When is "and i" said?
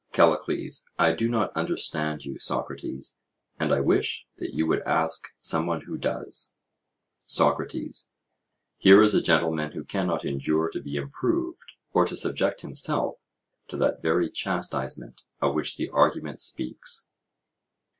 3.59-3.81